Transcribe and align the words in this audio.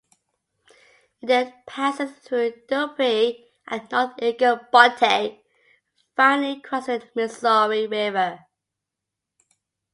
It 1.21 1.27
then 1.27 1.53
passes 1.67 2.11
through 2.13 2.53
Dupree 2.67 3.51
and 3.67 3.87
North 3.91 4.13
Eagle 4.19 4.61
Butte, 4.71 5.43
finally 6.15 6.59
crossing 6.59 7.01
the 7.01 7.09
Missouri 7.13 7.85
River. 7.85 8.47